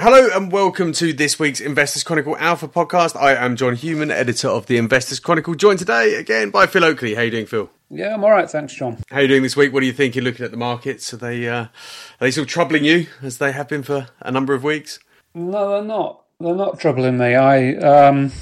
[0.00, 3.20] Hello and welcome to this week's Investors Chronicle Alpha podcast.
[3.20, 7.14] I am John Hughman, editor of the Investors Chronicle, joined today again by Phil Oakley.
[7.14, 7.68] How are you doing, Phil?
[7.90, 8.96] Yeah, I'm all right, thanks, John.
[9.10, 9.74] How are you doing this week?
[9.74, 11.12] What are you thinking looking at the markets?
[11.12, 11.70] Are they uh, are
[12.20, 15.00] they still troubling you as they have been for a number of weeks?
[15.34, 16.24] No, they're not.
[16.40, 17.34] They're not troubling me.
[17.34, 18.32] I um,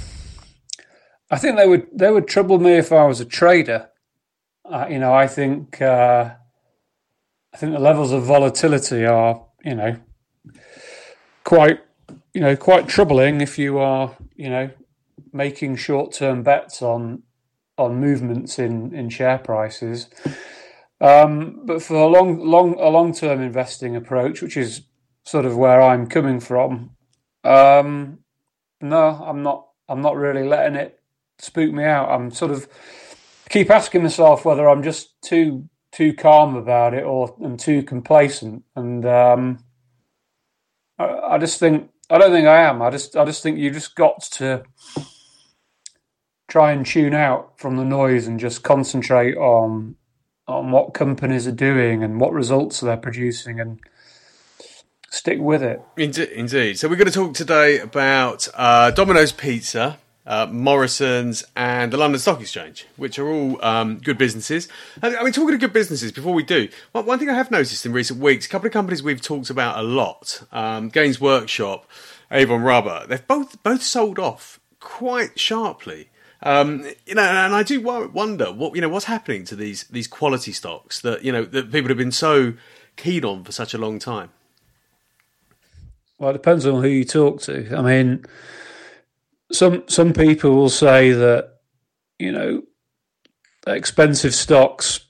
[1.29, 3.89] I think they would they would trouble me if I was a trader.
[4.65, 6.35] Uh, you know, I think uh,
[7.53, 9.97] I think the levels of volatility are you know
[11.49, 11.81] quite
[12.35, 14.69] you know quite troubling if you are you know
[15.33, 17.23] making short term bets on
[17.79, 20.11] on movements in in share prices.
[21.01, 24.83] Um, but for a long long a long term investing approach, which is
[25.25, 26.91] sort of where I'm coming from,
[27.45, 28.19] um,
[28.83, 29.69] no, I'm not.
[29.89, 31.01] I'm not really letting it
[31.39, 32.11] spook me out.
[32.11, 32.69] I'm sort of
[33.49, 38.65] keep asking myself whether I'm just too too calm about it or I'm too complacent.
[38.77, 39.65] And um,
[40.99, 42.83] I, I just think I don't think I am.
[42.83, 44.65] I just I just think you just got to
[46.49, 49.97] try and tune out from the noise and just concentrate on
[50.47, 53.79] on what companies are doing and what results they're producing and
[55.11, 55.83] stick with it.
[55.97, 56.79] Indeed.
[56.79, 59.99] So we're going to talk today about uh, Domino's Pizza,
[60.29, 64.69] uh, Morrison's, and the London Stock Exchange, which are all um, good businesses.
[65.03, 67.93] I mean, talking of good businesses, before we do, one, thing I have noticed in
[67.93, 71.91] recent weeks, a couple of companies we've talked about a lot, um, Games Workshop,
[72.31, 76.11] Avon Rubber, they've both both sold off quite sharply.
[76.43, 80.07] Um, you know, and I do wonder what you know what's happening to these these
[80.07, 82.53] quality stocks that you know that people have been so
[82.97, 84.29] keen on for such a long time.
[86.19, 87.75] Well, it depends on who you talk to.
[87.75, 88.27] I mean,
[89.53, 91.55] some some people will say that
[92.19, 92.63] you know
[93.67, 95.01] expensive stocks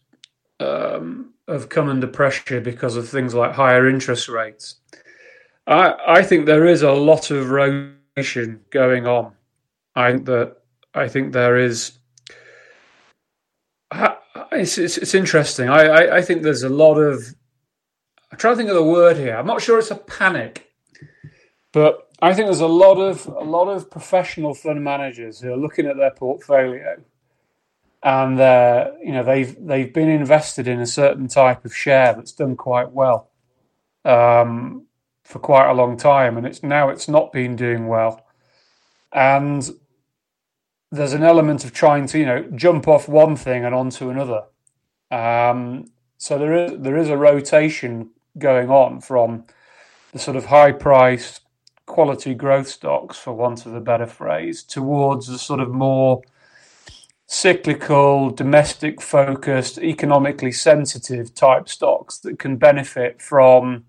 [0.61, 4.77] um, have come under pressure because of things like higher interest rates.
[5.67, 9.33] I I think there is a lot of rotation going on.
[9.95, 10.57] I think that
[10.95, 11.93] I think there is.
[14.51, 15.69] It's, it's, it's interesting.
[15.69, 17.23] I, I, I think there's a lot of.
[18.33, 19.37] I'm trying to think of the word here.
[19.37, 20.71] I'm not sure it's a panic,
[21.73, 25.57] but I think there's a lot of a lot of professional fund managers who are
[25.57, 27.01] looking at their portfolio,
[28.03, 32.33] and uh, you know they've they've been invested in a certain type of share that's
[32.33, 33.31] done quite well
[34.05, 34.87] um,
[35.23, 38.27] for quite a long time, and it's now it's not been doing well,
[39.13, 39.71] and
[40.91, 44.43] there's an element of trying to you know jump off one thing and onto another.
[45.13, 45.85] Um,
[46.17, 49.45] so there is there is a rotation going on from
[50.13, 51.43] the sort of high priced
[51.89, 56.23] quality growth stocks, for want of a better phrase, towards the sort of more
[57.27, 63.85] cyclical, domestic focused, economically sensitive type stocks that can benefit from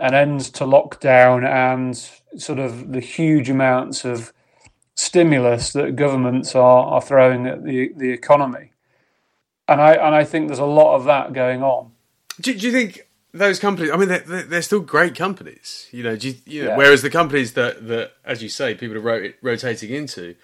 [0.00, 2.08] an end to lockdown and
[2.40, 4.32] sort of the huge amounts of
[4.94, 8.72] stimulus that governments are, are throwing at the, the economy.
[9.66, 11.90] And I, and I think there's a lot of that going on.
[12.40, 13.07] Do, do you think
[13.38, 16.76] those companies, I mean, they're, they're still great companies, you know, you, you know yeah.
[16.76, 20.34] whereas the companies that, that, as you say, people are rot- rotating into,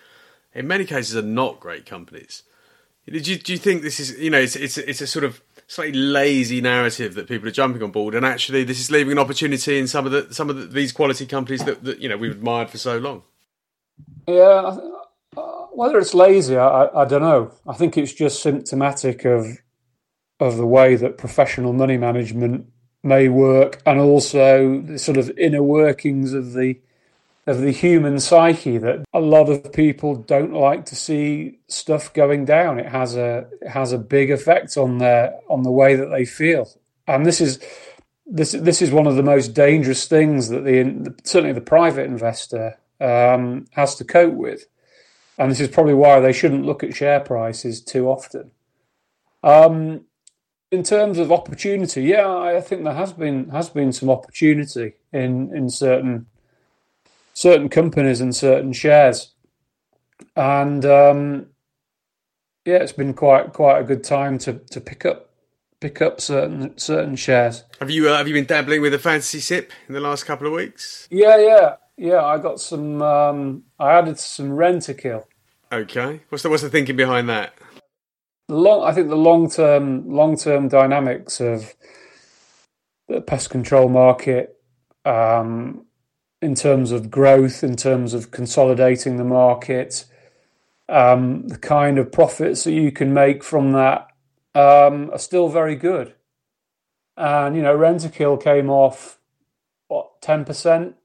[0.54, 2.42] in many cases are not great companies.
[3.06, 5.42] Do you, do you think this is, you know, it's, it's, it's a sort of
[5.66, 9.18] slightly lazy narrative that people are jumping on board, and actually this is leaving an
[9.18, 12.16] opportunity in some of the some of the, these quality companies that, that you know
[12.16, 13.22] we've admired for so long.
[14.26, 14.78] Yeah,
[15.36, 17.52] uh, whether it's lazy, I, I don't know.
[17.66, 19.58] I think it's just symptomatic of
[20.40, 22.66] of the way that professional money management
[23.04, 26.78] may work, and also the sort of inner workings of the
[27.46, 32.46] of the human psyche that a lot of people don't like to see stuff going
[32.46, 32.78] down.
[32.78, 36.24] It has a it has a big effect on their on the way that they
[36.24, 36.70] feel,
[37.06, 37.58] and this is
[38.26, 42.78] this this is one of the most dangerous things that the certainly the private investor
[43.00, 44.66] um, has to cope with.
[45.36, 48.52] And this is probably why they shouldn't look at share prices too often.
[49.42, 50.04] Um,
[50.70, 55.54] in terms of opportunity, yeah, I think there has been has been some opportunity in
[55.54, 56.26] in certain
[57.32, 59.32] certain companies and certain shares,
[60.36, 61.46] and um,
[62.64, 65.30] yeah, it's been quite quite a good time to to pick up
[65.80, 67.64] pick up certain certain shares.
[67.80, 70.46] Have you uh, have you been dabbling with a fantasy SIPP in the last couple
[70.46, 71.06] of weeks?
[71.10, 71.76] Yeah, yeah.
[71.96, 73.00] Yeah, I got some.
[73.02, 75.24] Um, I added some Rentokil.
[75.72, 77.54] Okay, what's the what's the thinking behind that?
[78.48, 81.74] Long, I think the long term long term dynamics of
[83.08, 84.58] the pest control market,
[85.04, 85.86] um,
[86.42, 90.04] in terms of growth, in terms of consolidating the market,
[90.90, 94.08] um, the kind of profits that you can make from that
[94.54, 96.14] um, are still very good.
[97.16, 99.18] And you know, Rentokil came off
[99.88, 100.96] what ten percent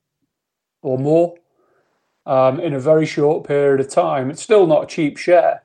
[0.81, 1.35] or more
[2.25, 4.29] um, in a very short period of time.
[4.29, 5.63] It's still not a cheap share,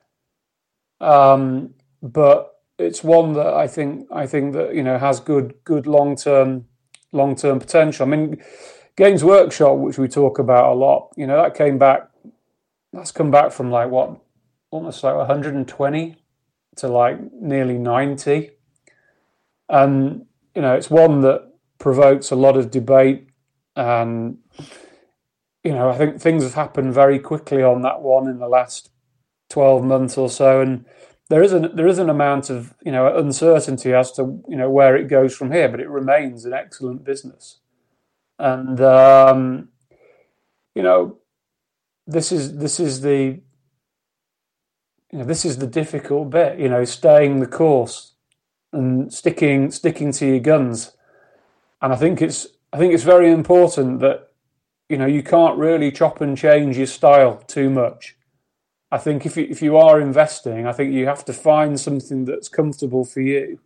[1.01, 5.87] um, but it's one that I think I think that you know has good good
[5.87, 6.65] long term
[7.11, 8.05] long term potential.
[8.05, 8.43] I mean,
[8.95, 12.09] Games Workshop, which we talk about a lot, you know, that came back.
[12.93, 14.17] That's come back from like what,
[14.71, 16.15] almost like 120
[16.77, 18.51] to like nearly 90,
[19.69, 23.29] and you know, it's one that provokes a lot of debate
[23.75, 24.37] and
[25.63, 28.91] you know, I think things have happened very quickly on that one in the last
[29.49, 30.61] 12 months or so.
[30.61, 30.85] And
[31.29, 34.69] there is an, there is an amount of, you know, uncertainty as to, you know,
[34.69, 37.59] where it goes from here, but it remains an excellent business.
[38.37, 39.69] And, um,
[40.73, 41.17] you know,
[42.05, 43.41] this is, this is the,
[45.11, 48.13] you know, this is the difficult bit, you know, staying the course
[48.73, 50.91] and sticking, sticking to your guns.
[51.81, 54.31] And I think it's, I think it's very important that
[54.89, 58.17] you know you can't really chop and change your style too much.
[58.95, 62.23] I think if you, if you are investing, I think you have to find something
[62.23, 63.59] that's comfortable for you,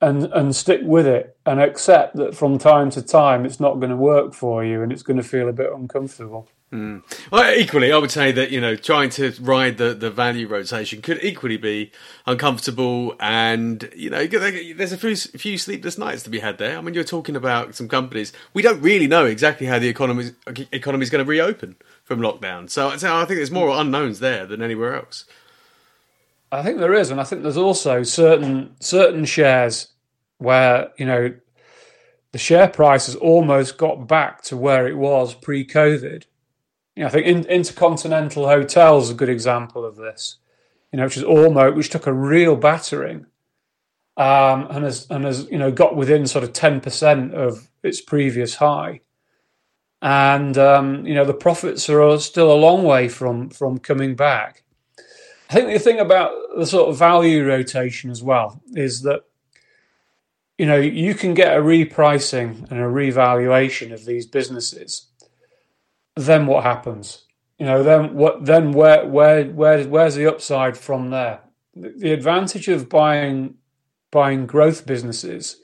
[0.00, 3.90] and and stick with it, and accept that from time to time it's not going
[3.90, 6.48] to work for you, and it's going to feel a bit uncomfortable.
[6.72, 7.02] Mm.
[7.32, 11.02] Well, equally, I would say that you know trying to ride the, the value rotation
[11.02, 11.90] could equally be
[12.26, 16.78] uncomfortable, and you know there's a few, few sleepless nights to be had there.
[16.78, 20.30] I mean, you're talking about some companies we don't really know exactly how the economy
[20.70, 21.74] economy is going to reopen
[22.04, 25.24] from lockdown, so, so I think there's more unknowns there than anywhere else.
[26.52, 29.88] I think there is, and I think there's also certain certain shares
[30.38, 31.34] where you know
[32.30, 36.26] the share price has almost got back to where it was pre-COVID
[36.96, 40.36] you know, I think in, Intercontinental Hotels is a good example of this.
[40.92, 43.26] You know, which is almost which took a real battering,
[44.16, 48.00] um, and has and has you know got within sort of ten percent of its
[48.00, 49.00] previous high,
[50.02, 54.64] and um, you know the profits are still a long way from from coming back.
[55.48, 59.22] I think the thing about the sort of value rotation as well is that
[60.58, 65.09] you know you can get a repricing and a revaluation of these businesses
[66.26, 67.24] then what happens?
[67.58, 68.44] You know, then what?
[68.44, 71.40] Then where where where where's the upside from there?
[71.74, 73.54] The advantage of buying
[74.10, 75.56] buying growth businesses,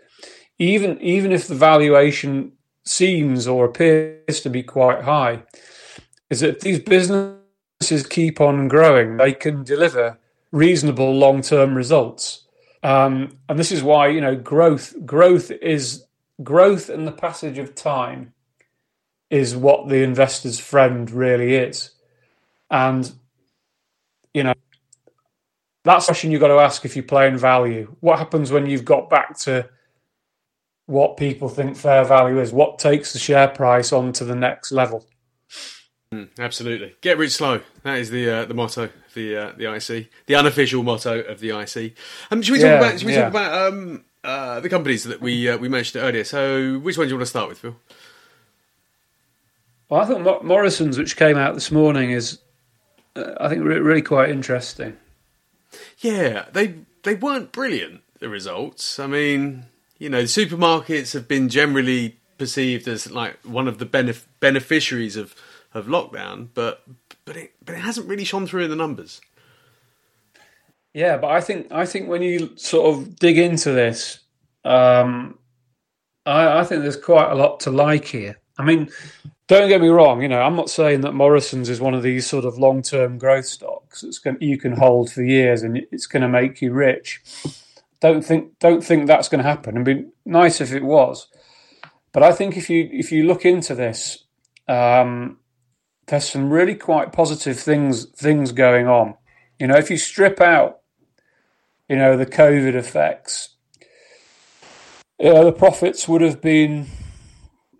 [0.58, 2.52] even even if the valuation
[2.84, 5.44] seems or appears to be quite high,
[6.28, 9.16] is that these businesses keep on growing.
[9.16, 10.18] They can deliver
[10.52, 12.46] reasonable long term results,
[12.82, 16.04] um, and this is why you know growth growth is
[16.42, 18.34] growth in the passage of time
[19.30, 21.90] is what the investor's friend really is.
[22.70, 23.10] And,
[24.32, 24.54] you know,
[25.84, 27.94] that's a question you've got to ask if you're playing value.
[28.00, 29.68] What happens when you've got back to
[30.86, 32.52] what people think fair value is?
[32.52, 35.06] What takes the share price on to the next level?
[36.12, 36.94] Mm, absolutely.
[37.00, 37.60] Get rich slow.
[37.82, 41.40] That is the uh, the motto of the uh, the IC, the unofficial motto of
[41.40, 41.96] the IC.
[42.30, 43.22] Um, should we talk yeah, about should we yeah.
[43.22, 46.22] talk about um, uh, the companies that we uh, we mentioned earlier?
[46.22, 47.76] So, which one do you want to start with, Phil?
[49.88, 52.40] Well, I thought Morrison's, which came out this morning, is
[53.14, 54.96] uh, I think really quite interesting.
[55.98, 58.02] Yeah, they they weren't brilliant.
[58.18, 58.98] The results.
[58.98, 59.66] I mean,
[59.98, 65.16] you know, the supermarkets have been generally perceived as like one of the benef- beneficiaries
[65.16, 65.34] of
[65.72, 66.82] of lockdown, but
[67.24, 69.20] but it but it hasn't really shone through in the numbers.
[70.94, 74.20] Yeah, but I think I think when you sort of dig into this,
[74.64, 75.38] um,
[76.24, 78.38] I, I think there's quite a lot to like here.
[78.58, 78.88] I mean,
[79.48, 80.22] don't get me wrong.
[80.22, 83.46] You know, I'm not saying that Morrison's is one of these sort of long-term growth
[83.46, 84.04] stocks.
[84.22, 87.22] Going you can hold for years and it's going to make you rich.
[88.00, 89.74] Don't think don't think that's going to happen.
[89.74, 91.28] It'd be nice if it was,
[92.12, 94.24] but I think if you if you look into this,
[94.68, 95.38] um,
[96.06, 99.14] there's some really quite positive things things going on.
[99.58, 100.80] You know, if you strip out,
[101.88, 103.50] you know, the COVID effects,
[105.18, 106.88] you know, the profits would have been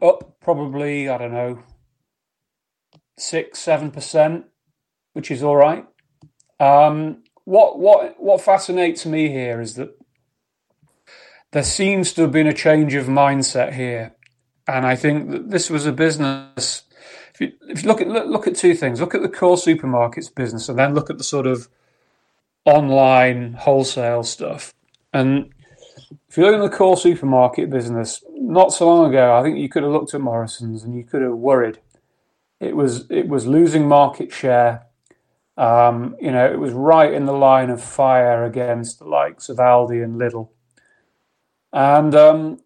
[0.00, 1.58] up probably I don't know
[3.18, 4.44] six seven percent,
[5.12, 5.84] which is all right.
[6.60, 9.90] Um, what what what fascinates me here is that
[11.50, 14.14] there seems to have been a change of mindset here,
[14.68, 16.84] and I think that this was a business.
[17.34, 19.56] If you, if you look at look, look at two things, look at the core
[19.56, 21.68] supermarkets business, and then look at the sort of
[22.64, 24.72] online wholesale stuff.
[25.12, 25.52] And
[26.28, 29.68] if you look at the core supermarket business, not so long ago, I think you
[29.68, 31.80] could have looked at Morrison's and you could have worried.
[32.60, 34.86] It was it was losing market share.
[35.58, 39.58] Um, you know, it was right in the line of fire against the likes of
[39.58, 40.50] Aldi and Lidl,
[41.72, 42.60] and um,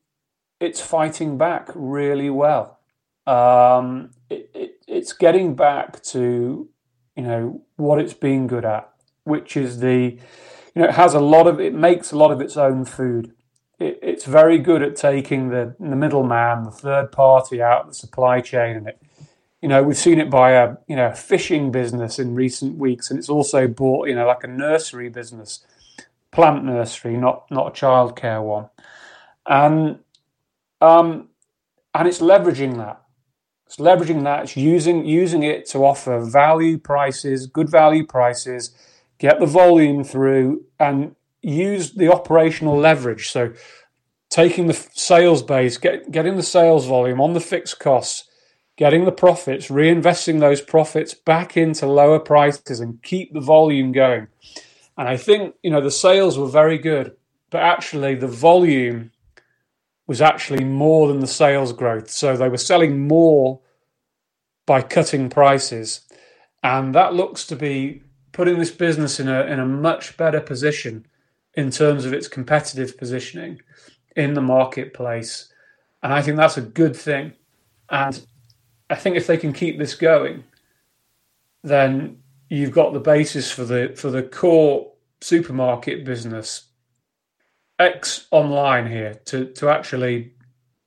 [0.60, 2.78] it's fighting back really well.
[3.26, 6.68] um, it, it, it's getting back to
[7.16, 8.90] you know what it's been good at,
[9.24, 10.18] which is the
[10.74, 13.32] you know it has a lot of it makes a lot of its own food.
[13.78, 17.94] It, it's very good at taking the the middleman, the third party out of the
[17.94, 19.02] supply chain, and it
[19.60, 23.18] you know we've seen it by a you know fishing business in recent weeks, and
[23.18, 25.64] it's also bought you know like a nursery business,
[26.30, 28.68] plant nursery, not not a childcare one,
[29.46, 29.98] and
[30.80, 31.28] um,
[31.94, 33.02] and it's leveraging that.
[33.66, 34.44] It's leveraging that.
[34.44, 38.74] It's using using it to offer value prices, good value prices,
[39.20, 43.28] get the volume through, and use the operational leverage.
[43.28, 43.52] So,
[44.28, 48.28] taking the sales base, get, getting the sales volume on the fixed costs,
[48.76, 54.26] getting the profits, reinvesting those profits back into lower prices, and keep the volume going.
[54.98, 57.14] And I think you know the sales were very good,
[57.50, 59.12] but actually the volume
[60.10, 62.10] was actually more than the sales growth.
[62.10, 63.60] So they were selling more
[64.66, 66.00] by cutting prices.
[66.64, 71.06] And that looks to be putting this business in a, in a much better position
[71.54, 73.60] in terms of its competitive positioning
[74.16, 75.52] in the marketplace.
[76.02, 77.32] And I think that's a good thing.
[77.88, 78.20] And
[78.88, 80.44] I think if they can keep this going,
[81.62, 82.18] then
[82.48, 86.68] you've got the basis for the for the core supermarket business
[87.78, 90.32] X online here to to actually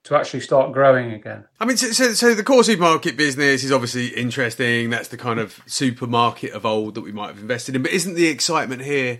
[0.03, 1.45] to actually start growing again.
[1.59, 4.89] I mean, so, so, so, the core supermarket business is obviously interesting.
[4.89, 7.83] That's the kind of supermarket of old that we might have invested in.
[7.83, 9.19] But isn't the excitement here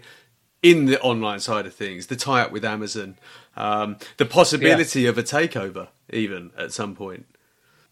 [0.61, 3.17] in the online side of things, the tie up with Amazon,
[3.55, 5.09] um, the possibility yeah.
[5.09, 7.25] of a takeover even at some point?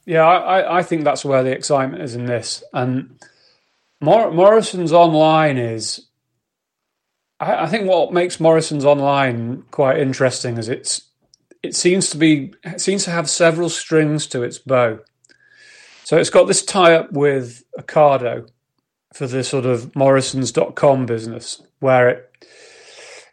[0.05, 2.63] Yeah, I, I think that's where the excitement is in this.
[2.73, 3.19] And
[4.01, 6.07] Mor- Morrison's online is
[7.39, 11.01] I, I think what makes Morrison's online quite interesting is it's
[11.63, 14.99] it seems to be seems to have several strings to its bow.
[16.03, 18.49] So it's got this tie up with Ocado
[19.13, 22.47] for the sort of Morrisons.com business, where it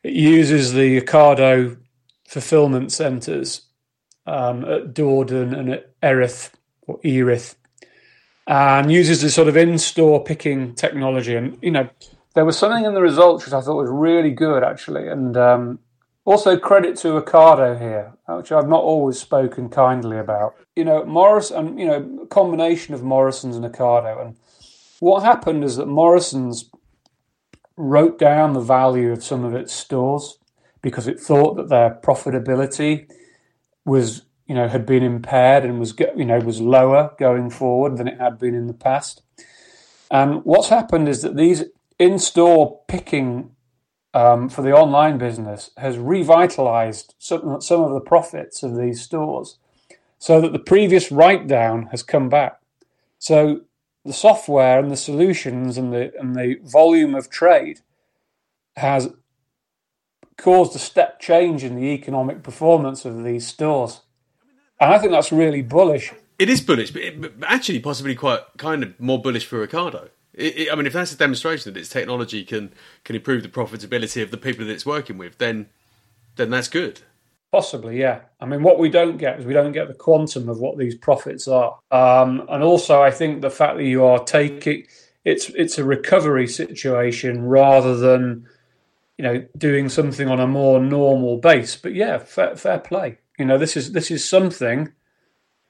[0.02, 1.78] it uses the Ocado
[2.26, 3.62] fulfillment centres
[4.26, 6.50] um, at Dordon and at Erith
[6.86, 7.56] or Erith,
[8.46, 11.34] and uses the sort of in-store picking technology.
[11.34, 11.88] And you know,
[12.34, 15.08] there was something in the results which I thought was really good, actually.
[15.08, 15.78] And um,
[16.28, 20.54] also credit to Ocado here, uh, which I've not always spoken kindly about.
[20.76, 24.20] You know, Morris and you know, combination of Morrison's and Ocado.
[24.20, 24.36] And
[25.00, 26.70] what happened is that Morrison's
[27.78, 30.38] wrote down the value of some of its stores
[30.82, 33.10] because it thought that their profitability
[33.86, 38.06] was you know had been impaired and was you know was lower going forward than
[38.06, 39.22] it had been in the past.
[40.10, 41.64] And what's happened is that these
[41.98, 43.54] in-store picking
[44.18, 49.58] um, for the online business has revitalized some, some of the profits of these stores
[50.18, 52.60] so that the previous write down has come back.
[53.20, 53.60] So
[54.04, 57.78] the software and the solutions and the and the volume of trade
[58.76, 59.10] has
[60.36, 64.00] caused a step change in the economic performance of these stores.
[64.80, 66.12] And I think that's really bullish.
[66.40, 70.08] It is bullish, but, it, but actually possibly quite kind of more bullish for Ocado.
[70.38, 72.72] It, it, I mean, if that's a demonstration that its technology can
[73.04, 75.66] can improve the profitability of the people that it's working with, then
[76.36, 77.00] then that's good.
[77.50, 78.20] Possibly, yeah.
[78.40, 80.94] I mean, what we don't get is we don't get the quantum of what these
[80.94, 84.86] profits are, um, and also I think the fact that you are taking
[85.24, 88.46] it's it's a recovery situation rather than
[89.18, 91.76] you know doing something on a more normal base.
[91.76, 93.18] But yeah, fair, fair play.
[93.38, 94.92] You know, this is this is something.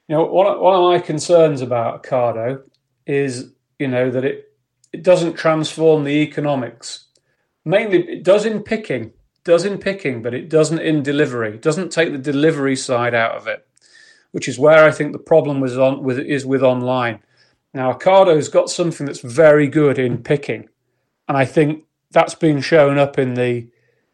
[0.07, 2.61] You know, one one of my concerns about Ocado
[3.05, 4.48] is you know that it
[4.91, 7.05] it doesn't transform the economics.
[7.65, 9.11] Mainly, it does in picking,
[9.43, 11.53] does in picking, but it doesn't in delivery.
[11.55, 13.67] It doesn't take the delivery side out of it,
[14.31, 17.19] which is where I think the problem was on with is with online.
[17.73, 20.69] Now, Ocado's got something that's very good in picking,
[21.27, 23.67] and I think that's been shown up in the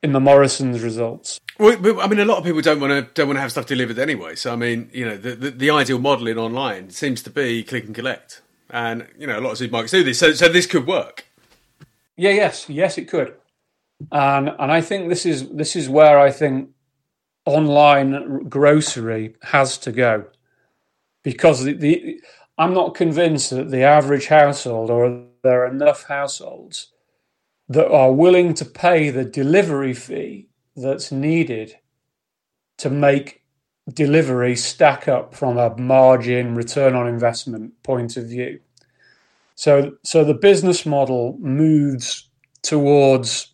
[0.03, 1.39] in the Morrison's results.
[1.57, 3.65] Well, I mean, a lot of people don't want to don't want to have stuff
[3.65, 4.35] delivered anyway.
[4.35, 7.63] So, I mean, you know, the, the, the ideal model in online seems to be
[7.63, 10.19] click and collect and you know a lot of supermarkets do this.
[10.19, 11.25] So so this could work.
[12.17, 12.31] Yeah.
[12.31, 12.69] Yes.
[12.69, 13.33] Yes, it could.
[14.11, 16.69] And and I think this is this is where I think
[17.45, 20.25] online grocery has to go
[21.23, 22.21] because the, the
[22.57, 26.91] I'm not convinced that the average household or there are enough households
[27.69, 31.75] that are willing to pay the delivery fee that's needed
[32.77, 33.44] to make
[33.93, 38.59] delivery stack up from a margin return on investment point of view.
[39.55, 42.29] So, so the business model moves
[42.61, 43.53] towards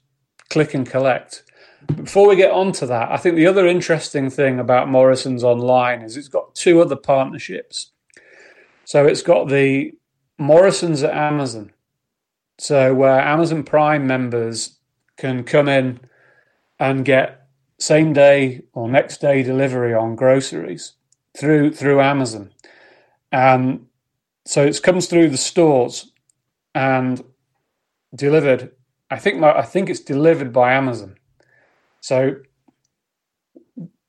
[0.49, 1.43] click and collect.
[1.95, 6.01] Before we get on to that, I think the other interesting thing about Morrison's Online
[6.01, 7.91] is it's got two other partnerships.
[8.85, 9.91] So it's got the
[10.37, 11.71] Morrison's at Amazon.
[12.57, 14.77] So where Amazon Prime members
[15.17, 15.99] can come in
[16.79, 17.40] and get
[17.81, 20.93] same day or next day delivery on groceries
[21.35, 22.51] through through Amazon.
[23.31, 23.87] And
[24.45, 26.11] so it comes through the stores
[26.75, 27.23] and
[28.13, 28.71] delivered.
[29.09, 31.15] I think my, I think it's delivered by Amazon.
[32.01, 32.35] So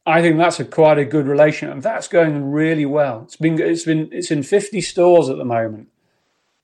[0.04, 3.22] I think that's a quite a good relation, and that's going really well.
[3.24, 5.88] It's been it's been it's in fifty stores at the moment.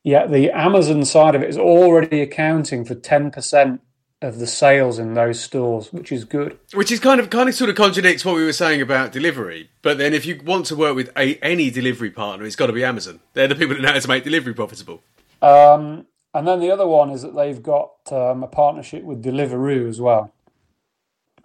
[0.05, 3.81] Yet the Amazon side of it is already accounting for ten percent
[4.21, 6.59] of the sales in those stores, which is good.
[6.75, 9.71] Which is kind of kind of sort of contradicts what we were saying about delivery.
[9.83, 12.73] But then, if you want to work with a, any delivery partner, it's got to
[12.73, 13.21] be Amazon.
[13.35, 15.03] They're the people that know how to make delivery profitable.
[15.41, 19.89] Um, and then the other one is that they've got um, a partnership with Deliveroo
[19.89, 20.33] as well,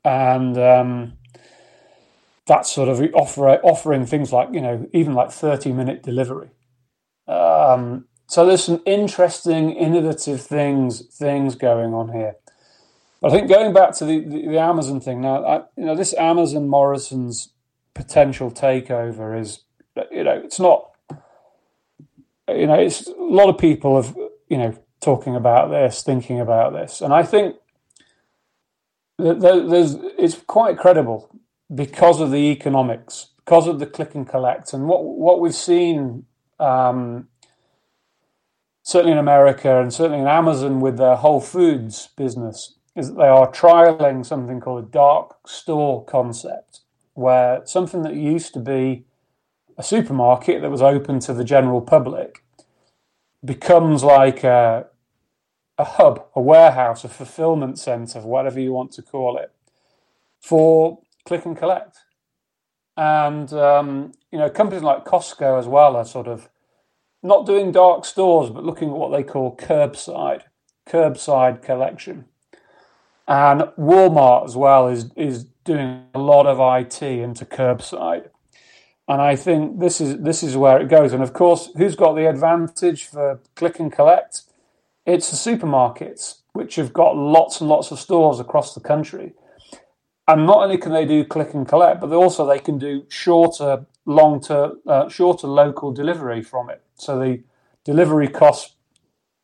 [0.03, 1.13] and um,
[2.47, 6.49] that's sort of offer, offering things like you know even like thirty minute delivery.
[7.27, 12.35] Um, so there's some interesting, innovative things things going on here.
[13.23, 16.13] I think going back to the, the, the Amazon thing now, I, you know, this
[16.15, 17.53] Amazon Morrison's
[17.93, 19.61] potential takeover is,
[20.11, 20.91] you know, it's not,
[22.49, 24.15] you know, it's a lot of people have,
[24.49, 27.55] you know, talking about this, thinking about this, and I think
[29.17, 31.29] that there's it's quite credible
[31.73, 36.25] because of the economics, because of the click and collect, and what what we've seen.
[36.59, 37.27] Um,
[38.83, 43.27] certainly in America and certainly in Amazon with their Whole Foods business, is that they
[43.27, 46.81] are trialing something called a dark store concept,
[47.13, 49.05] where something that used to be
[49.77, 52.43] a supermarket that was open to the general public
[53.43, 54.87] becomes like a,
[55.77, 59.51] a hub, a warehouse, a fulfillment center, whatever you want to call it,
[60.39, 61.99] for click and collect.
[62.95, 66.49] And um, you know, companies like Costco as well are sort of
[67.23, 70.43] not doing dark stores, but looking at what they call curbside,
[70.87, 72.25] curbside collection.
[73.27, 78.29] And Walmart as well is is doing a lot of IT into curbside.
[79.07, 81.13] And I think this is this is where it goes.
[81.13, 84.43] And of course, who's got the advantage for click and collect?
[85.05, 89.33] It's the supermarkets, which have got lots and lots of stores across the country.
[90.27, 93.85] And not only can they do click and collect, but also they can do shorter,
[94.05, 96.81] long term, uh, shorter local delivery from it.
[96.95, 97.43] So the
[97.83, 98.75] delivery costs,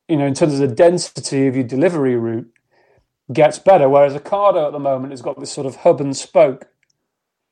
[0.08, 2.50] you know, in terms of the density of your delivery route,
[3.32, 3.88] gets better.
[3.88, 6.68] Whereas Ocado at the moment has got this sort of hub and spoke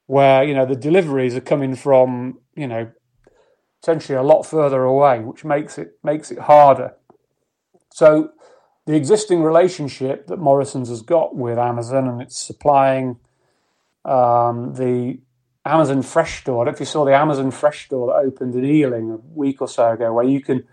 [0.08, 2.90] where, you know, the deliveries are coming from, you know,
[3.84, 6.96] essentially a lot further away, which makes it makes it harder.
[7.92, 8.32] So
[8.86, 13.20] the existing relationship that Morrison's has got with Amazon and it's supplying
[14.06, 15.20] um, the
[15.66, 16.64] Amazon Fresh store.
[16.64, 19.18] I don't know if you saw the Amazon Fresh store that opened in Ealing a
[19.18, 20.66] week or so ago, where you can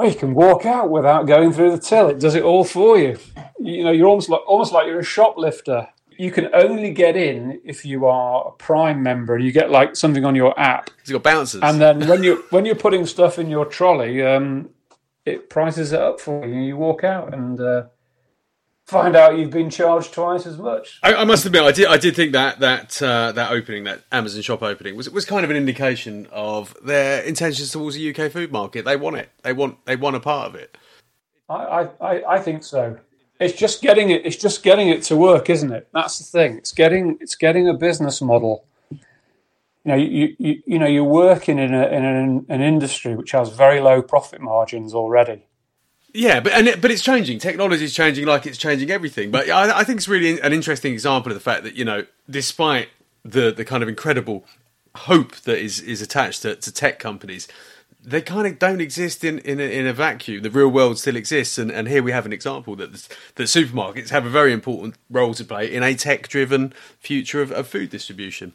[0.00, 2.08] well, you can walk out without going through the till.
[2.08, 3.18] It does it all for you.
[3.58, 5.88] You know, you're almost like almost like you're a shoplifter.
[6.16, 9.36] You can only get in if you are a Prime member.
[9.38, 10.88] You get like something on your app.
[11.06, 14.70] Got bouncers, and then when you when you're putting stuff in your trolley, um,
[15.26, 16.60] it prices it up for you.
[16.60, 17.60] You walk out and.
[17.60, 17.82] Uh,
[18.90, 20.98] find out you've been charged twice as much.
[21.02, 24.02] I, I must admit, I did, I did think that that uh, that opening, that
[24.10, 28.30] Amazon shop opening, was was kind of an indication of their intentions towards the UK
[28.30, 28.84] food market.
[28.84, 29.30] They want it.
[29.42, 30.76] They want they want a part of it.
[31.48, 32.98] I, I, I think so.
[33.40, 34.26] It's just getting it.
[34.26, 35.88] It's just getting it to work, isn't it?
[35.92, 36.58] That's the thing.
[36.58, 38.64] It's getting it's getting a business model.
[38.90, 43.30] You know, you, you, you know, you're working in a in an, an industry which
[43.30, 45.46] has very low profit margins already
[46.12, 47.38] yeah, but and it, but it's changing.
[47.38, 49.30] Technology is changing, like it's changing everything.
[49.30, 52.06] But I, I think it's really an interesting example of the fact that you know,
[52.28, 52.88] despite
[53.24, 54.44] the the kind of incredible
[54.96, 57.46] hope that is is attached to, to tech companies,
[58.02, 60.42] they kind of don't exist in in a, in a vacuum.
[60.42, 64.08] The real world still exists, and, and here we have an example that that supermarkets
[64.08, 67.90] have a very important role to play in a tech driven future of, of food
[67.90, 68.52] distribution.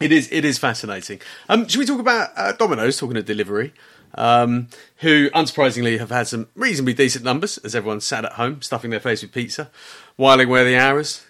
[0.00, 1.20] It is it is fascinating.
[1.48, 3.74] Um, should we talk about uh, Domino's talking of delivery?
[4.14, 4.68] Um,
[4.98, 9.00] who unsurprisingly have had some reasonably decent numbers as everyone sat at home stuffing their
[9.00, 9.70] face with pizza,
[10.16, 11.26] whiling away the hours,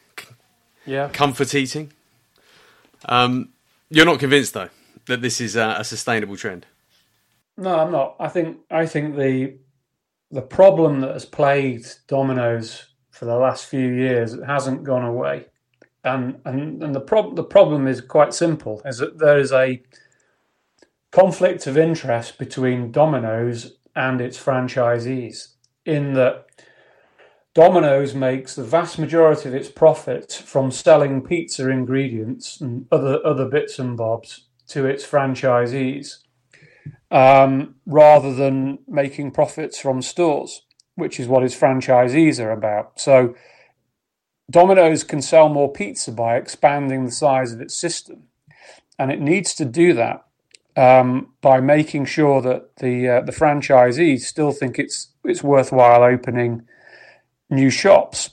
[0.86, 1.92] yeah, comfort eating.
[3.06, 3.50] Um,
[3.90, 4.70] you're not convinced though
[5.06, 6.66] that this is a, a sustainable trend.
[7.56, 8.16] No, I'm not.
[8.18, 9.54] I think I think the
[10.30, 15.46] the problem that has plagued Domino's for the last few years hasn't gone away,
[16.04, 19.82] and and and the problem the problem is quite simple: is that there is a
[21.10, 26.46] conflict of interest between Domino's and its franchisees, in that
[27.54, 33.46] Domino's makes the vast majority of its profits from selling pizza ingredients and other, other
[33.48, 36.18] bits and bobs to its franchisees.
[37.10, 40.62] um, rather than making profits from stores,
[40.94, 43.00] which is what its franchisees are about.
[43.00, 43.34] So
[44.50, 48.24] Domino's can sell more pizza by expanding the size of its system,
[48.98, 50.24] and it needs to do that
[50.76, 56.62] um, by making sure that the uh, the franchisees still think it's it's worthwhile opening
[57.48, 58.30] new shops.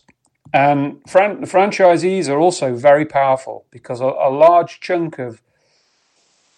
[0.54, 5.41] And fran- the franchisees are also very powerful because a, a large chunk of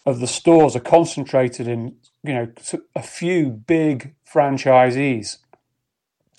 [0.06, 2.52] of the stores are concentrated in you know
[2.96, 5.38] a few big franchisees,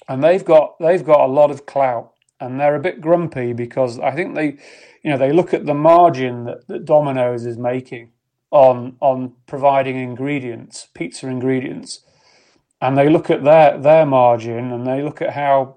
[0.08, 3.98] and they've got they've got a lot of clout, and they're a bit grumpy because
[3.98, 4.58] I think they,
[5.02, 8.12] you know, they look at the margin that, that Domino's is making
[8.50, 12.00] on on providing ingredients, pizza ingredients,
[12.80, 15.76] and they look at their their margin and they look at how,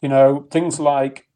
[0.00, 1.26] you know, things like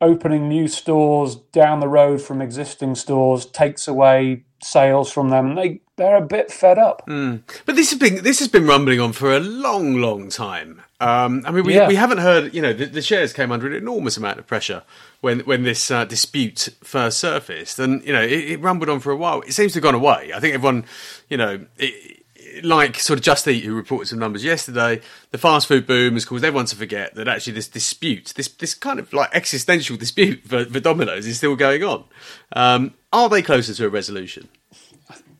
[0.00, 5.54] opening new stores down the road from existing stores takes away sales from them.
[5.54, 7.06] They they're a bit fed up.
[7.06, 7.42] Mm.
[7.64, 10.82] But this has been this has been rumbling on for a long, long time.
[11.00, 11.88] Um, I mean, we, yeah.
[11.88, 12.54] we haven't heard.
[12.54, 14.82] You know, the, the, shares came under an enormous amount of pressure
[15.20, 19.10] when when this uh, dispute first surfaced, and you know, it, it, rumbled on for
[19.10, 19.42] a while.
[19.42, 20.32] It seems to have gone away.
[20.34, 20.84] I think everyone,
[21.28, 21.66] you know.
[21.78, 22.22] It,
[22.62, 26.24] like sort of Just Eat, who reported some numbers yesterday, the fast food boom has
[26.24, 30.42] caused everyone to forget that actually this dispute, this this kind of like existential dispute
[30.44, 32.04] for, for Domino's, is still going on.
[32.52, 34.48] Um, are they closer to a resolution?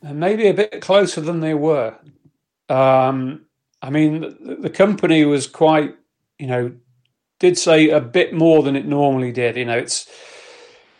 [0.01, 1.95] Maybe a bit closer than they were.
[2.69, 3.45] Um,
[3.81, 5.95] I mean, the, the company was quite,
[6.37, 6.71] you know,
[7.39, 9.57] did say a bit more than it normally did.
[9.57, 10.09] You know, it's,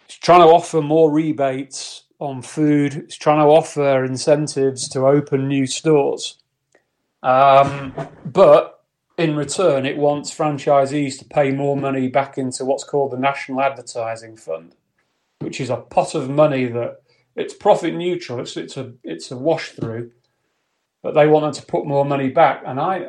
[0.05, 2.95] it's trying to offer more rebates on food.
[2.95, 6.37] It's trying to offer incentives to open new stores.
[7.23, 7.93] Um,
[8.25, 8.83] but
[9.17, 13.61] in return, it wants franchisees to pay more money back into what's called the National
[13.61, 14.75] Advertising Fund
[15.39, 17.01] which is a pot of money that
[17.35, 18.39] it's profit neutral.
[18.39, 20.11] It's it's a it's a wash through,
[21.03, 23.07] but they want them to put more money back, and I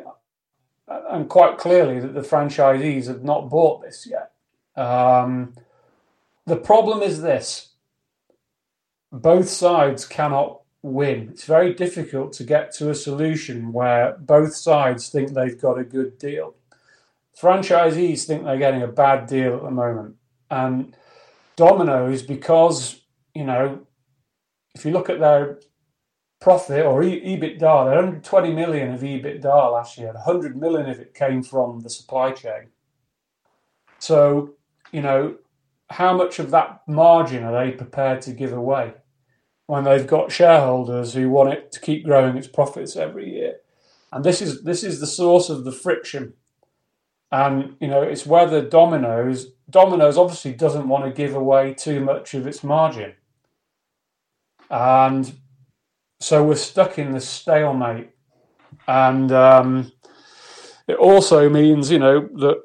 [0.87, 4.31] and quite clearly that the franchisees have not bought this yet.
[4.75, 5.53] Um,
[6.45, 7.68] the problem is this:
[9.11, 11.29] both sides cannot win.
[11.31, 15.83] It's very difficult to get to a solution where both sides think they've got a
[15.83, 16.55] good deal.
[17.39, 20.15] Franchisees think they're getting a bad deal at the moment,
[20.49, 20.95] and
[21.55, 23.01] Domino's because
[23.33, 23.85] you know
[24.75, 25.59] if you look at their
[26.41, 30.13] profit or EBITDA, they're 120 million of EBITDA last year.
[30.13, 32.67] 100 million of it came from the supply chain.
[33.99, 34.55] So
[34.91, 35.35] you know
[35.89, 38.93] how much of that margin are they prepared to give away
[39.67, 43.57] when they've got shareholders who want it to keep growing its profits every year?
[44.11, 46.33] And this is this is the source of the friction.
[47.31, 52.33] And you know it's whether Domino's Domino's obviously doesn't want to give away too much
[52.33, 53.13] of its margin.
[54.69, 55.39] And
[56.19, 58.09] so we're stuck in this stalemate.
[58.87, 59.91] And um,
[60.87, 62.63] it also means, you know, that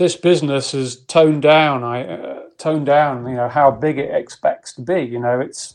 [0.00, 1.84] this business has toned down.
[1.84, 5.02] I uh, toned down, you know, how big it expects to be.
[5.02, 5.74] You know, it's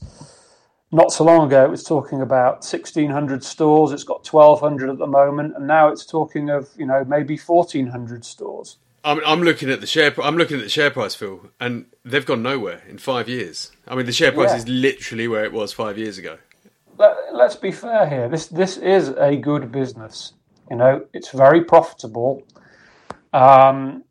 [0.92, 3.92] not so long ago it was talking about 1600 stores.
[3.92, 8.26] It's got 1200 at the moment, and now it's talking of, you know, maybe 1400
[8.26, 8.78] stores.
[9.04, 10.12] I'm, I'm looking at the share.
[10.20, 13.72] I'm looking at the share price, Phil, and they've gone nowhere in five years.
[13.88, 14.58] I mean, the share price yeah.
[14.58, 16.40] is literally where it was five years ago.
[16.98, 18.28] Let, let's be fair here.
[18.28, 20.34] This this is a good business.
[20.72, 22.42] You know, it's very profitable.
[23.32, 24.05] Um,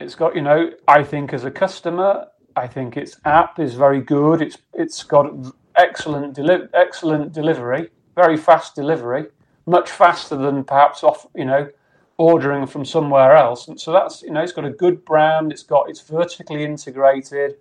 [0.00, 4.00] it's got you know, I think as a customer, I think its app is very
[4.00, 4.42] good.
[4.42, 5.32] It's it's got
[5.76, 9.26] excellent deli- excellent delivery, very fast delivery,
[9.66, 11.68] much faster than perhaps off you know
[12.16, 13.68] ordering from somewhere else.
[13.68, 15.52] And so that's you know it's got a good brand.
[15.52, 17.56] It's got it's vertically integrated,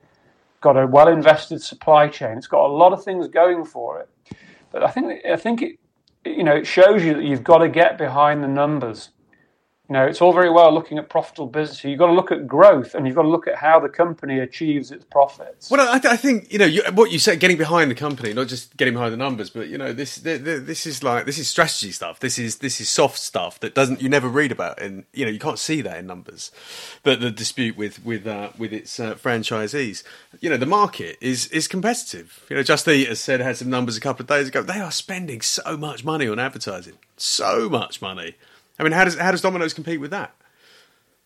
[0.61, 2.37] got a well invested supply chain.
[2.37, 4.09] It's got a lot of things going for it.
[4.71, 5.79] But I think I think it
[6.25, 9.09] you know it shows you that you've got to get behind the numbers.
[9.89, 11.81] You know, it's all very well looking at profitable business.
[11.81, 14.39] You've got to look at growth, and you've got to look at how the company
[14.39, 15.71] achieves its profits.
[15.71, 18.33] Well, I, th- I think you know you, what you said, getting behind the company,
[18.33, 21.47] not just getting behind the numbers, but you know, this this is like this is
[21.47, 22.19] strategy stuff.
[22.19, 25.31] This is this is soft stuff that doesn't you never read about, and you know
[25.31, 26.51] you can't see that in numbers.
[27.03, 30.03] But the dispute with with uh, with its uh, franchisees,
[30.41, 32.45] you know, the market is is competitive.
[32.49, 34.61] You know, Just Eat has said had some numbers a couple of days ago.
[34.61, 38.35] They are spending so much money on advertising, so much money
[38.79, 40.35] I mean, how does how does Domino's compete with that?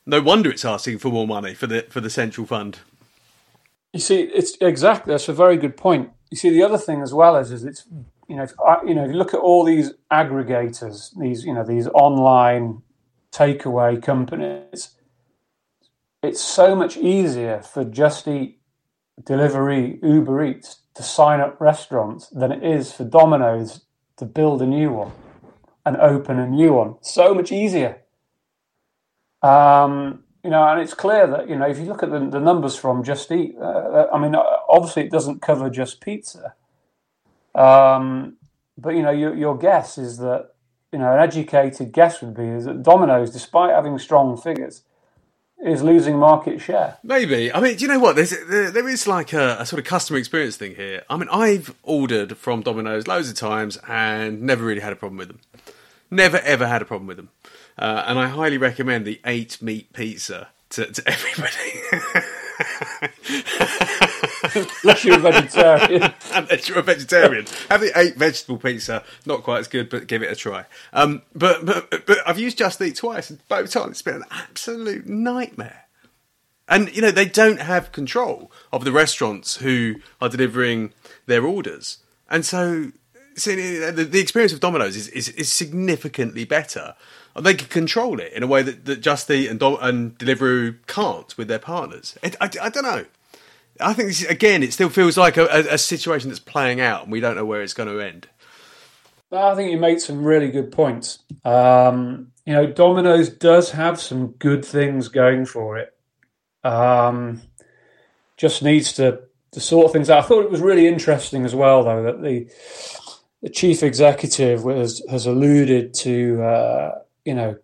[0.05, 2.79] No wonder it's asking for more money for the for the central fund.
[3.93, 6.11] You see, it's exactly that's a very good point.
[6.29, 7.85] You see, the other thing as well is is it's
[8.27, 8.53] you know if,
[8.85, 12.81] you know if you look at all these aggregators, these you know these online
[13.31, 14.91] takeaway companies,
[16.23, 18.59] it's so much easier for Just Eat,
[19.21, 23.81] Deliveroo, Uber Eats to sign up restaurants than it is for Domino's
[24.17, 25.11] to build a new one
[25.85, 26.95] and open a new one.
[27.01, 28.01] So much easier.
[29.41, 32.39] Um, you know, and it's clear that you know if you look at the, the
[32.39, 36.53] numbers from Just Eat, uh, uh I mean, obviously it doesn't cover just pizza,
[37.53, 38.37] um,
[38.77, 40.53] but you know, your, your guess is that
[40.91, 44.83] you know an educated guess would be is that Domino's, despite having strong figures,
[45.63, 46.97] is losing market share.
[47.03, 47.53] Maybe.
[47.53, 48.15] I mean, do you know what?
[48.15, 51.03] There's there, there is like a, a, sort of customer experience thing here.
[51.09, 55.17] I mean, I've ordered from Domino's loads of times and never really had a problem
[55.17, 55.39] with them.
[56.09, 57.29] Never ever had a problem with them.
[57.77, 62.27] Uh, and I highly recommend the eight meat pizza to, to everybody.
[64.83, 66.13] Unless you're a vegetarian.
[66.33, 67.45] Unless you're a vegetarian.
[67.69, 69.03] Have the eight vegetable pizza.
[69.25, 70.65] Not quite as good, but give it a try.
[70.93, 74.25] Um, but, but, but I've used Just Eat twice, and both times it's been an
[74.31, 75.85] absolute nightmare.
[76.67, 80.93] And, you know, they don't have control of the restaurants who are delivering
[81.25, 81.97] their orders.
[82.29, 82.91] And so,
[83.35, 86.95] so the, experience of Domino's is, is, is significantly better
[87.39, 91.37] they can control it in a way that, that Just Eat and, and Deliveroo can't
[91.37, 92.17] with their partners.
[92.21, 93.05] It, I, I, don't know.
[93.81, 97.03] I think this, again, it still feels like a, a, a, situation that's playing out,
[97.03, 98.27] and we don't know where it's going to end.
[99.31, 101.19] I think you made some really good points.
[101.45, 105.95] Um, you know, Domino's does have some good things going for it.
[106.63, 107.41] Um,
[108.37, 110.23] just needs to to sort things out.
[110.23, 112.47] I thought it was really interesting as well, though, that the
[113.41, 117.57] the chief executive was, has alluded to uh, you know,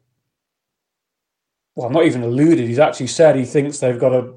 [1.76, 2.68] well, not even alluded.
[2.68, 4.34] He's actually said he thinks they've got a.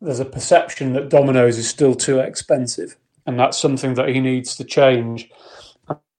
[0.00, 4.56] There's a perception that Domino's is still too expensive, and that's something that he needs
[4.56, 5.30] to change.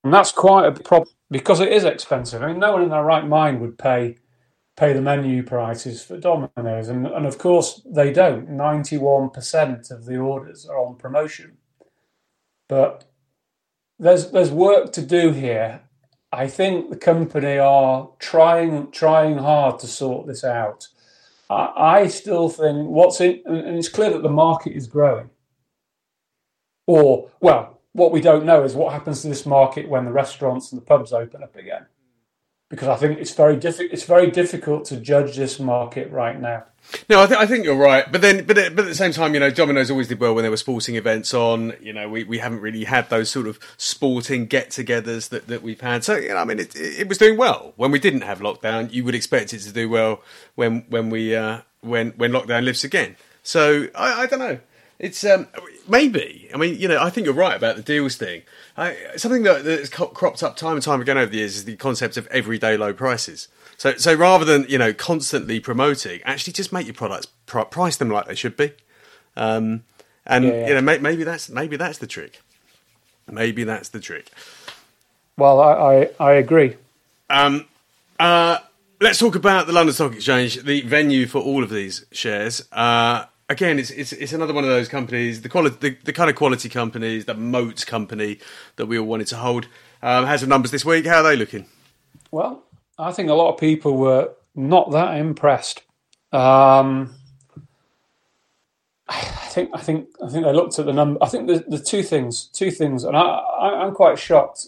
[0.04, 2.44] And that's quite a problem because it is expensive.
[2.44, 4.18] I mean, no one in their right mind would pay
[4.78, 8.50] pay the menu prices for Domino's, and and of course they don't.
[8.50, 11.58] Ninety one percent of the orders are on promotion,
[12.70, 13.06] but
[14.00, 15.82] there's there's work to do here,
[16.32, 20.88] I think the company are trying trying hard to sort this out.
[21.54, 25.30] I, still think what's in, and it's clear that the market is growing.
[26.88, 30.72] Or, well, what we don't know is what happens to this market when the restaurants
[30.72, 31.86] and the pubs open up again
[32.72, 33.94] because I think it's very difficult.
[33.94, 36.64] It's very difficult to judge this market right now.
[37.10, 39.34] No, I, th- I think you're right, but then, but, but at the same time,
[39.34, 41.74] you know, Domino's always did well when there were sporting events on.
[41.80, 45.80] You know, we, we haven't really had those sort of sporting get-togethers that, that we've
[45.80, 46.04] had.
[46.04, 48.92] So, you know, I mean, it, it was doing well when we didn't have lockdown.
[48.92, 50.22] You would expect it to do well
[50.56, 53.16] when when we uh, when when lockdown lifts again.
[53.44, 54.60] So, I, I don't know.
[55.02, 55.48] It's um,
[55.88, 56.48] maybe.
[56.54, 58.44] I mean, you know, I think you're right about the deals thing.
[58.78, 61.76] I, something that, that's cropped up time and time again over the years is the
[61.76, 63.48] concept of everyday low prices.
[63.78, 67.98] So, so rather than you know constantly promoting, actually just make your products pr- price
[67.98, 68.74] them like they should be.
[69.36, 69.86] Um,
[70.24, 70.68] and yeah, yeah.
[70.68, 72.40] you know, may, maybe that's maybe that's the trick.
[73.28, 74.30] Maybe that's the trick.
[75.36, 76.76] Well, I I, I agree.
[77.28, 77.66] Um,
[78.20, 78.60] uh,
[79.00, 82.68] let's talk about the London Stock Exchange, the venue for all of these shares.
[82.72, 86.30] Uh, again, it's, it's it's another one of those companies, the quality, the, the kind
[86.30, 88.40] of quality companies, the moat company
[88.78, 89.68] that we all wanted to hold.
[90.02, 91.06] Um, has some numbers this week.
[91.06, 91.68] How are they looking?
[92.32, 92.64] Well,
[92.98, 95.84] I think a lot of people were not that impressed.
[96.32, 97.14] Um,
[99.08, 101.22] I think I think I think they looked at the number.
[101.22, 104.68] I think the, the two things, two things, and I, I am quite shocked.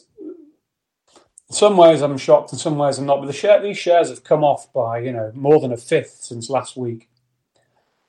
[1.49, 2.51] In some ways, I'm shocked.
[2.51, 3.21] In some ways, I'm not.
[3.21, 6.17] But the share, these shares have come off by you know more than a fifth
[6.21, 7.07] since last week.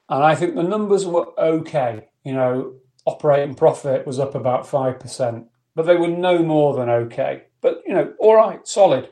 [0.09, 2.09] And I think the numbers were okay.
[2.25, 2.75] You know,
[3.07, 7.45] operating profit was up about 5%, but they were no more than okay.
[7.61, 9.09] But, you know, all right, solid.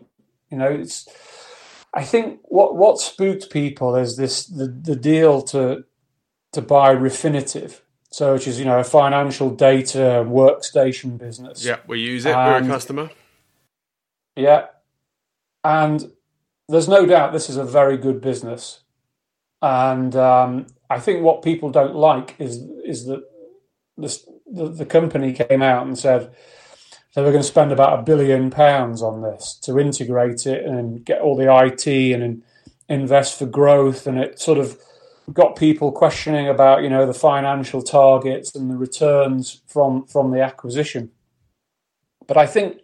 [0.50, 1.08] You know, it's,
[1.94, 5.84] I think what, what spooked people is this, the, the deal to,
[6.52, 7.80] to buy Refinitiv.
[8.10, 11.64] So, which is, you know, a financial data workstation business.
[11.64, 12.36] Yeah, we use it.
[12.36, 13.10] And, We're a customer.
[14.36, 14.66] Yeah.
[15.64, 16.12] And
[16.68, 18.81] there's no doubt this is a very good business.
[19.62, 23.24] And um, I think what people don't like is is that
[23.96, 26.34] the, the company came out and said
[27.14, 31.04] they were going to spend about a billion pounds on this to integrate it and
[31.04, 32.42] get all the IT and
[32.88, 34.78] invest for growth, and it sort of
[35.32, 40.42] got people questioning about you know the financial targets and the returns from from the
[40.42, 41.10] acquisition.
[42.26, 42.78] But I think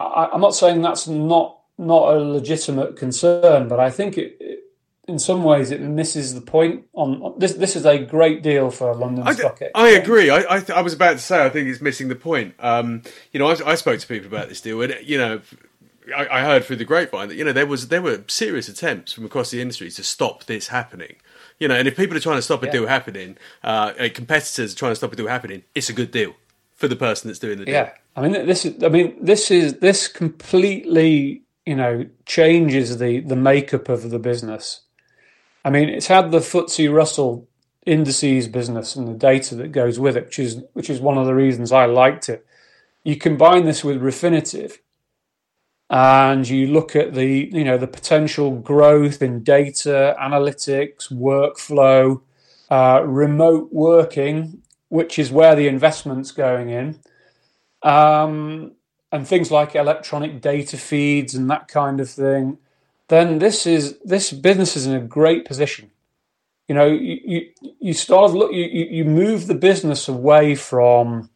[0.00, 4.36] I, am not saying that's not not a legitimate concern, but I think it,
[5.08, 6.84] in some ways it misses the point.
[6.92, 9.72] On this, this is a great deal for London I, Stock Exchange.
[9.74, 10.30] I agree.
[10.30, 12.54] I, I, I, was about to say I think it's missing the point.
[12.58, 15.40] Um, you know, I, I, spoke to people about this deal, and you know,
[16.16, 19.12] I, I, heard through the grapevine that you know there was there were serious attempts
[19.12, 21.16] from across the industry to stop this happening.
[21.58, 22.72] You know, and if people are trying to stop a yeah.
[22.72, 26.34] deal happening, uh, competitors are trying to stop a deal happening, it's a good deal
[26.74, 27.74] for the person that's doing the deal.
[27.74, 28.82] Yeah, I mean this is.
[28.84, 34.82] I mean this is this completely you know changes the the makeup of the business.
[35.64, 37.48] I mean it's had the FTSE Russell
[37.86, 41.26] indices business and the data that goes with it, which is which is one of
[41.26, 42.46] the reasons I liked it.
[43.04, 44.78] You combine this with Refinitiv,
[45.90, 52.22] and you look at the you know the potential growth in data analytics, workflow,
[52.70, 57.00] uh, remote working, which is where the investment's going in,
[57.82, 58.72] um,
[59.10, 62.58] and things like electronic data feeds and that kind of thing.
[63.12, 65.92] Then this is this business is in a great position
[66.72, 71.28] you know, you, you, you start look, you, you move the business away from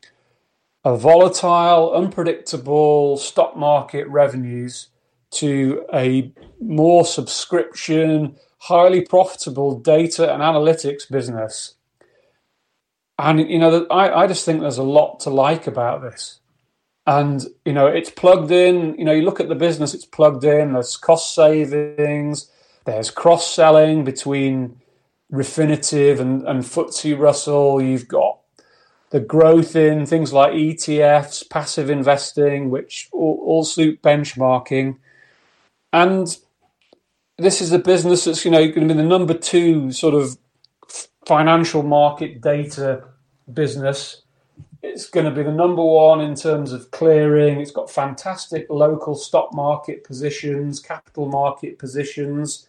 [0.84, 4.88] a volatile, unpredictable stock market revenues
[5.32, 11.74] to a more subscription, highly profitable data and analytics business.
[13.18, 16.40] And, you know, I, I just think there's a lot to like about this.
[17.06, 20.42] And, you know, it's plugged in, you know, you look at the business, it's plugged
[20.44, 22.50] in, there's cost savings,
[22.84, 24.80] there's cross selling between
[25.32, 27.82] Refinitiv and, and FTSE Russell.
[27.82, 28.40] You've got
[29.10, 34.98] the growth in things like ETFs, passive investing, which all, all suit benchmarking.
[35.92, 36.36] And
[37.38, 40.38] this is a business that's you know going to be the number two sort of
[41.26, 43.04] financial market data
[43.52, 44.22] business.
[44.82, 47.60] It's going to be the number one in terms of clearing.
[47.60, 52.68] It's got fantastic local stock market positions, capital market positions,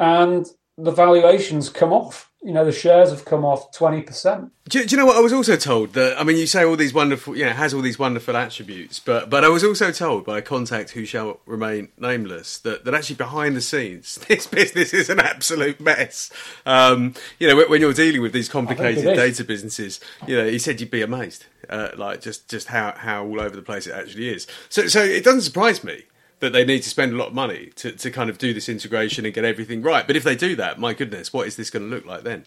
[0.00, 0.46] and
[0.78, 2.31] the valuations come off.
[2.44, 4.50] You know, the shares have come off twenty percent.
[4.68, 6.20] Do, do, you know what I was also told that?
[6.20, 9.30] I mean, you say all these wonderful, you know, has all these wonderful attributes, but
[9.30, 13.16] but I was also told by a contact who shall remain nameless that that actually
[13.16, 16.32] behind the scenes, this business is an absolute mess.
[16.66, 20.80] Um, you know, when you're dealing with these complicated data businesses, you know, he said
[20.80, 24.28] you'd be amazed, uh, like just just how how all over the place it actually
[24.30, 24.48] is.
[24.68, 26.04] So so it doesn't surprise me
[26.42, 28.68] that they need to spend a lot of money to, to kind of do this
[28.68, 30.04] integration and get everything right.
[30.06, 32.46] But if they do that, my goodness, what is this going to look like then?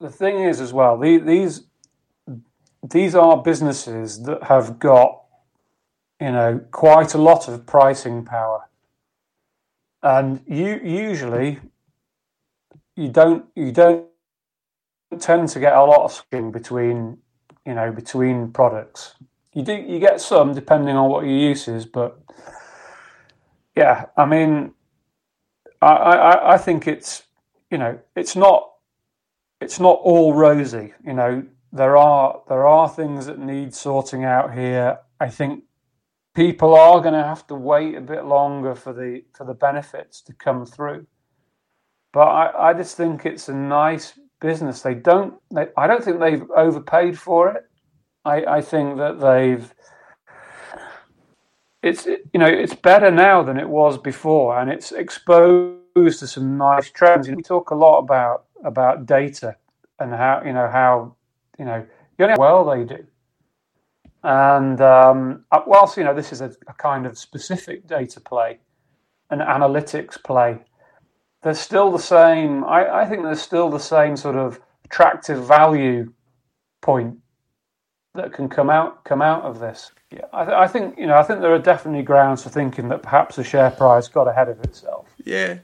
[0.00, 1.64] The thing is, as well, these
[2.88, 5.22] these are businesses that have got
[6.20, 8.68] you know quite a lot of pricing power,
[10.02, 11.58] and you usually
[12.96, 14.06] you don't you don't
[15.18, 17.18] tend to get a lot of skin between
[17.66, 19.14] you know between products.
[19.54, 22.18] You do you get some depending on what your use is, but
[23.76, 24.72] yeah, I mean,
[25.80, 27.24] I, I, I think it's
[27.70, 28.70] you know it's not
[29.60, 30.94] it's not all rosy.
[31.04, 34.98] You know, there are there are things that need sorting out here.
[35.20, 35.64] I think
[36.34, 40.20] people are going to have to wait a bit longer for the for the benefits
[40.22, 41.06] to come through.
[42.12, 44.82] But I, I just think it's a nice business.
[44.82, 45.34] They don't.
[45.50, 47.64] They, I don't think they've overpaid for it.
[48.24, 49.72] I, I think that they've
[51.82, 56.56] it's you know it's better now than it was before, and it's exposed to some
[56.56, 57.28] nice trends.
[57.28, 59.56] we talk a lot about about data
[59.98, 61.16] and how you know how
[61.58, 61.84] you know
[62.18, 63.04] you know how well they do.
[64.22, 68.60] And um, uh, whilst you know this is a, a kind of specific data play,
[69.30, 70.60] an analytics play,
[71.42, 72.62] there's still the same.
[72.62, 76.12] I, I think there's still the same sort of attractive value
[76.80, 77.18] point
[78.14, 79.90] that can come out come out of this.
[80.10, 81.16] Yeah, I, th- I, think you know.
[81.16, 84.48] I think there are definitely grounds for thinking that perhaps the share price got ahead
[84.48, 85.08] of itself.
[85.24, 85.58] Yeah,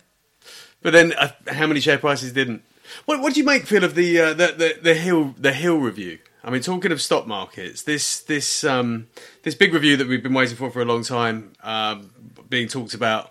[0.83, 2.63] but then uh, how many share prices didn't?
[3.05, 5.79] What, what do you make feel of the, uh, the, the the Hill the Hill
[5.79, 6.19] review?
[6.43, 9.09] I mean, talking of stock markets, this this um,
[9.43, 12.11] this big review that we've been waiting for for a long time, um,
[12.49, 13.31] being talked about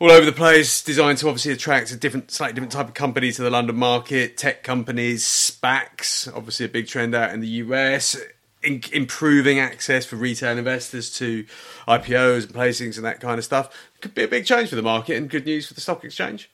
[0.00, 3.32] all over the place, designed to obviously attract a different, slightly different type of company
[3.32, 4.36] to the London market.
[4.36, 8.16] Tech companies, SPACs, obviously a big trend out in the US
[8.62, 11.44] in, improving access for retail investors to
[11.86, 14.82] IPOs and placings and that kind of stuff could be a big change for the
[14.82, 16.50] market and good news for the stock exchange.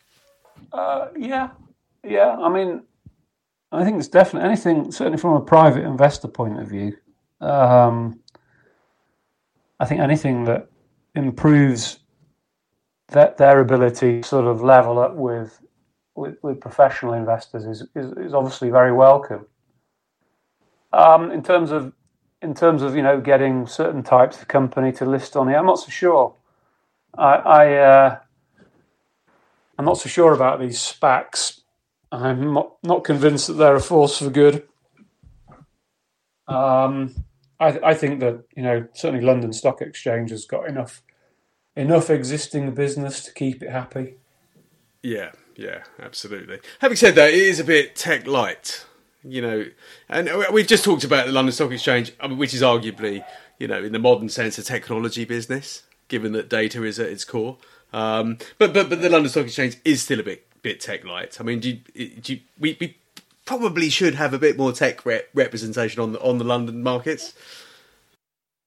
[0.73, 1.51] Uh, yeah,
[2.03, 2.37] yeah.
[2.37, 2.83] I mean,
[3.73, 4.93] I think it's definitely anything.
[4.93, 6.97] Certainly from a private investor point of view,
[7.41, 8.21] um,
[9.81, 10.69] I think anything that
[11.15, 11.99] improves
[13.09, 15.61] that their ability to sort of level up with
[16.17, 19.47] with, with professional investors is, is, is obviously very welcome.
[20.95, 21.93] Um, in terms of
[22.41, 25.67] in terms of you know getting certain types of company to list on here, I'm
[25.67, 26.35] not so sure.
[27.19, 28.19] I, I uh,
[29.77, 31.63] I'm not so sure about these SPACs.
[32.13, 34.69] I'm not, convinced that they're a force for good.
[36.47, 37.13] Um,
[37.59, 41.03] I, I think that you know certainly London Stock Exchange has got enough
[41.75, 44.15] enough existing business to keep it happy.
[45.03, 46.61] Yeah, yeah, absolutely.
[46.79, 48.87] Having said that, it is a bit tech light
[49.27, 49.67] You know,
[50.09, 53.25] and we've just talked about the London Stock Exchange, which is arguably,
[53.59, 57.25] you know, in the modern sense, a technology business, given that data is at its
[57.25, 57.57] core.
[57.93, 61.41] Um, but but but the London Stock Exchange is still a bit bit tech light.
[61.41, 62.97] I mean, do you, do you, we, we
[63.45, 67.35] probably should have a bit more tech re- representation on the on the London markets.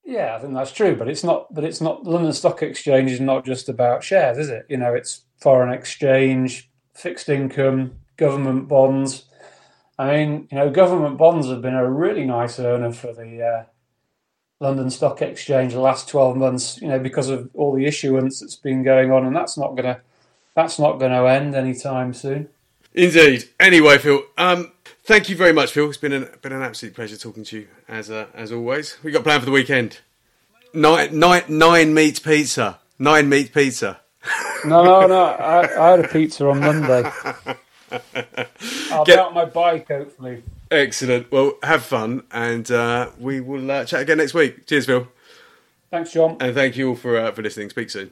[0.06, 1.54] Yeah, I think that's true, but it's not.
[1.54, 2.06] But it's not.
[2.06, 4.66] London Stock Exchange is not just about shares, is it?
[4.70, 9.26] You know, it's foreign exchange, fixed income, government bonds.
[10.00, 13.64] I mean, you know, government bonds have been a really nice earner for the uh,
[14.60, 16.80] London Stock Exchange the last twelve months.
[16.82, 20.02] You know, because of all the issuance that's been going on, and that's not gonna
[20.58, 22.50] that's not going to end anytime soon.
[22.96, 23.48] Indeed.
[23.60, 24.72] Anyway, Phil, um,
[25.04, 25.88] thank you very much, Phil.
[25.88, 28.98] It's been an been an absolute pleasure talking to you as uh, as always.
[29.04, 30.00] We got planned for the weekend.
[30.74, 32.80] Nine, nine, nine meat pizza.
[32.98, 34.02] Nine meat pizza.
[34.66, 35.24] No, no, no.
[35.26, 37.10] I, I had a pizza on Monday.
[38.92, 39.16] I'll Get...
[39.16, 40.44] be out on my bike, hopefully.
[40.70, 41.32] Excellent.
[41.32, 44.66] Well, have fun, and uh, we will uh, chat again next week.
[44.66, 45.08] Cheers, Phil.
[45.90, 46.38] Thanks, John.
[46.40, 47.70] And thank you all for uh, for listening.
[47.70, 48.12] Speak soon.